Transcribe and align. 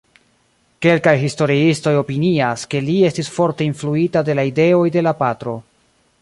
Kelkaj 0.85 1.11
historiistoj 1.23 1.93
opinias, 1.99 2.63
ke 2.71 2.81
li 2.87 2.95
estis 3.11 3.31
forte 3.37 3.67
influita 3.73 4.25
de 4.31 4.37
la 4.41 4.47
ideoj 4.53 4.83
de 4.97 5.05
la 5.11 5.15
patro. 5.23 5.55